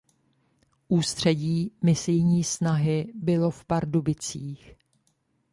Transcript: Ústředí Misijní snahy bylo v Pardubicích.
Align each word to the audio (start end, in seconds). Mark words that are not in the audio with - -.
Ústředí 0.87 1.73
Misijní 1.83 2.43
snahy 2.43 3.11
bylo 3.15 3.51
v 3.51 3.65
Pardubicích. 3.65 4.75